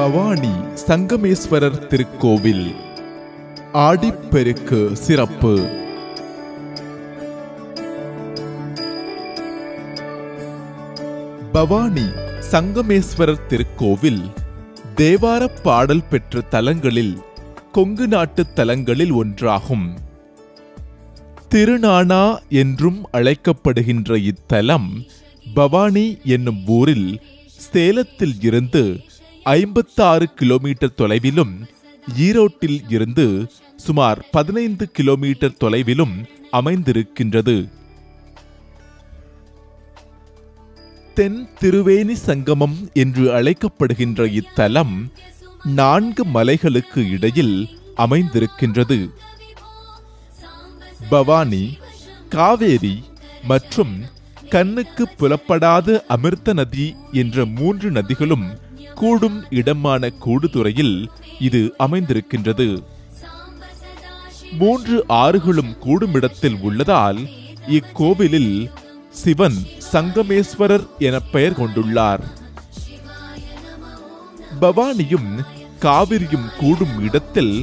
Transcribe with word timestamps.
பவானி 0.00 0.52
சங்கமேஸ்வரர் 0.86 1.86
திருக்கோவில். 1.86 2.74
ஆடிப்பெருக்கு 3.72 4.92
சிறப்பு. 4.92 5.68
பவானி 11.52 12.06
சங்கமேஸ்வரர் 12.50 13.46
திருக்கோவில் 13.48 14.22
தேவார 14.96 15.62
பாடல் 15.62 16.08
பெற்ற 16.10 16.40
தலங்களில் 16.40 17.18
கொங்கு 17.72 18.08
நாட்டு 18.08 18.52
தலங்களில் 18.52 19.12
ஒன்றாகும். 19.12 19.96
திருநானா 21.50 22.38
என்றும் 22.48 23.08
அழைக்கப்படுகின்ற 23.12 24.32
இத்தலம் 24.32 25.06
பவானி 25.54 26.18
என்னும் 26.24 26.66
ஊரில் 26.66 27.20
சேலத்தில் 27.56 28.42
இருந்து 28.42 29.00
ஐம்பத்தாறு 29.52 30.26
கிலோமீட்டர் 30.38 30.96
தொலைவிலும் 30.96 31.52
ஈரோட்டில் 32.18 32.80
இருந்து 32.88 33.24
சுமார் 33.76 34.18
பதினைந்து 34.30 34.84
கிலோமீட்டர் 34.90 35.56
தொலைவிலும் 35.60 36.14
அமைந்திருக்கின்றது. 36.52 37.56
தென் 41.14 41.40
திருவேணி 41.60 42.16
சங்கமம் 42.26 42.76
என்று 43.02 43.24
அழைக்கப்படுகின்ற 43.38 44.26
இத்தலம் 44.40 44.94
நான்கு 45.80 46.24
மலைகளுக்கு 46.36 47.00
இடையில் 47.10 47.56
அமைந்திருக்கின்றது. 47.96 48.98
பவானி 51.10 51.64
காவேரி 52.28 52.96
மற்றும் 53.52 53.94
கண்ணுக்கு 54.48 55.04
புலப்படாத 55.18 56.04
அமிர்த 56.08 56.52
நதி 56.52 56.86
என்ற 57.12 57.44
மூன்று 57.58 57.90
நதிகளும் 57.90 58.46
கூடும் 59.00 59.38
இடமான 59.50 60.10
கூடுதுறையில் 60.24 60.96
இது 61.38 61.60
அமைந்திருக்கின்றது. 61.78 62.68
மூன்று 64.58 64.96
ஆறுகளும் 65.08 65.72
கூடும் 65.78 66.14
இடத்தில் 66.14 66.58
உள்ளதால் 66.60 67.20
இக்கோவிலில் 67.68 68.54
சிவன் 69.10 69.58
சங்கமேஸ்வரர் 69.92 70.86
என 70.98 71.18
பெயர் 71.34 71.58
கொண்டுள்ளார். 71.58 72.24
பவானியும் 74.60 75.30
காவிரியும் 75.80 76.48
கூடும் 76.58 76.96
இடத்தில் 77.02 77.54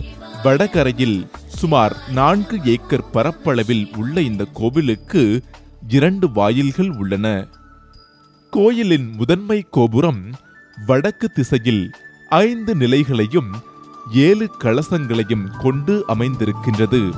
வடகரையில் 0.44 1.20
சுமார் 1.60 1.96
நான்கு 2.12 2.58
ஏக்கர் 2.66 3.10
பரப்பளவில் 3.14 3.86
உள்ள 3.98 4.22
இந்த 4.22 4.44
கோவிலுக்கு 4.54 5.24
இரண்டு 5.88 6.28
வாயில்கள் 6.32 6.92
உள்ளன. 6.92 7.28
கோயிலின் 8.54 9.08
முதன்மை 9.18 9.60
கோபுரம் 9.72 10.22
வடக்கு 10.86 11.32
திசையில் 11.32 11.92
ஐந்து 12.30 12.76
நிலைகளையும் 12.76 13.52
ஏழு 14.14 14.50
கலசங்களையும் 14.64 15.58
கொண்டு 15.58 16.04
அமைந்திருக்கின்றது. 16.08 17.12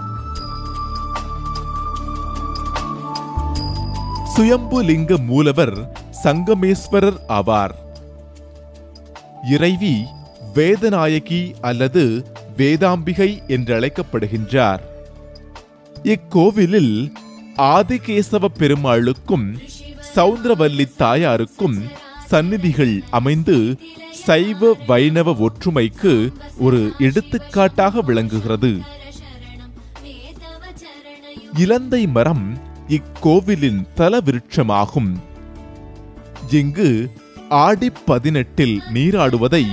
சுயம்புலிங்க 4.35 5.25
மூலவர் 5.25 5.91
சங்கமேஸ்வரர் 6.23 7.17
ஆவார். 7.27 7.71
இறைவி 9.49 10.05
வேதநாயகி 10.53 11.53
அல்லது 11.61 12.25
வேதாம்பிகை 12.57 13.47
என்று 13.47 13.79
அழைக்கப்படுகின்றார் 13.79 14.79
இக்கோவிலில் 16.03 17.11
ஆதிகேசவ 17.57 18.45
பெருமாளுக்கும் 18.59 19.57
சவுந்தரவல்லி 20.15 20.85
தாயாருக்கும் 20.99 21.81
சந்நிதிகள் 22.29 22.95
அமைந்து 23.17 23.57
சைவ 24.25 24.71
வைணவ 24.87 25.29
ஒற்றுமைக்கு 25.45 26.13
ஒரு 26.65 26.79
எடுத்துக்காட்டாக 27.07 28.01
விளங்குகிறது. 28.07 28.71
இலந்தை 31.63 32.01
மரம் 32.17 32.45
இக்கோவிலின் 32.97 33.81
தல 33.95 34.21
விருட்சமாகும் 34.27 35.11
இங்கு 36.59 36.89
ஆடி 37.63 37.89
பதினெட்டில் 38.09 38.75
நீராடுவதை 38.93 39.65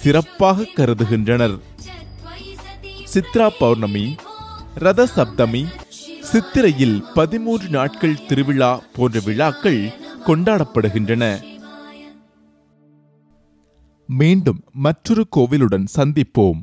சிறப்பாக 0.00 0.66
கருதுகின்றனர். 0.76 1.56
சித்ரா 3.12 3.46
பௌர்ணமி 3.58 4.06
ரத 4.84 5.06
சப்தமி 5.16 5.62
சித்திரையில் 6.30 6.98
பதிமூன்று 7.14 7.68
நாட்கள் 7.68 8.22
திருவிழா 8.28 8.72
போன்ற 8.96 9.20
விழாக்கள் 9.24 9.82
கொண்டாடப்படுகின்றன. 10.26 11.24
மீண்டும் 14.12 14.60
மற்றொரு 14.72 15.28
கோவிலுடன் 15.28 15.86
சந்திப்போம். 15.96 16.60